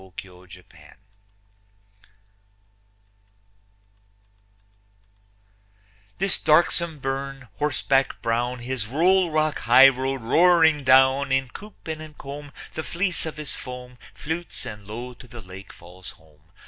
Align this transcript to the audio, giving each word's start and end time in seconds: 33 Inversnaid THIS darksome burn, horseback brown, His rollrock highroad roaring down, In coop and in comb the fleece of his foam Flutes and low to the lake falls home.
33 0.01 0.31
Inversnaid 0.31 0.95
THIS 6.17 6.39
darksome 6.39 6.97
burn, 6.97 7.49
horseback 7.57 8.19
brown, 8.23 8.61
His 8.61 8.87
rollrock 8.87 9.59
highroad 9.59 10.23
roaring 10.23 10.83
down, 10.83 11.31
In 11.31 11.49
coop 11.49 11.87
and 11.87 12.01
in 12.01 12.15
comb 12.15 12.51
the 12.73 12.81
fleece 12.81 13.27
of 13.27 13.37
his 13.37 13.55
foam 13.55 13.99
Flutes 14.15 14.65
and 14.65 14.87
low 14.87 15.13
to 15.13 15.27
the 15.27 15.39
lake 15.41 15.71
falls 15.71 16.09
home. 16.09 16.51